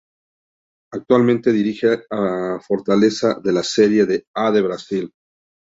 Actualmente 0.93 1.51
dirige 1.51 2.05
a 2.09 2.59
Fortaleza 2.59 3.35
de 3.39 3.53
la 3.53 3.61
Serie 3.61 4.25
A 4.33 4.49
de 4.49 4.61
Brasil. 4.63 5.11